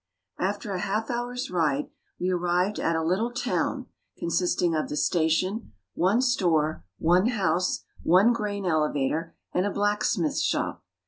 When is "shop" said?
10.41-10.83